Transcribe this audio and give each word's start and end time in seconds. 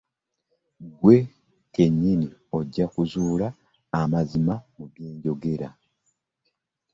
Ggwe 0.89 1.15
kennyini 1.73 2.27
ojja 2.57 2.85
kuzuula 2.93 3.47
amazima 4.01 4.53
mu 4.75 4.85
bge 4.89 5.07
njogera. 5.15 5.69